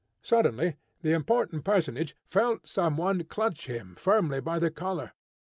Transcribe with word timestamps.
Suddenly 0.23 0.77
the 1.03 1.11
important 1.11 1.63
personage 1.63 2.15
felt 2.25 2.67
some 2.67 2.97
one 2.97 3.23
clutch 3.25 3.67
him 3.67 3.93
firmly 3.93 4.39
by 4.41 4.57
the 4.57 4.71
collar. 4.71 5.11